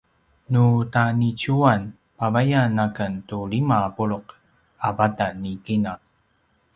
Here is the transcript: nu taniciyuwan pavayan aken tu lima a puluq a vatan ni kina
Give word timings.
nu 0.51 0.65
taniciyuwan 0.93 1.81
pavayan 2.17 2.75
aken 2.87 3.13
tu 3.27 3.37
lima 3.51 3.77
a 3.87 3.89
puluq 3.95 4.27
a 4.87 4.89
vatan 4.97 5.33
ni 5.43 5.53
kina 5.65 5.93